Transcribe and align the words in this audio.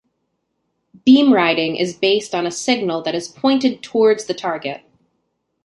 Beam 1.05 1.31
riding 1.31 1.75
is 1.75 1.93
based 1.95 2.33
on 2.33 2.47
a 2.47 2.49
signal 2.49 3.03
that 3.03 3.13
is 3.13 3.27
pointed 3.27 3.83
towards 3.83 4.25
the 4.25 4.33
target. 4.33 4.81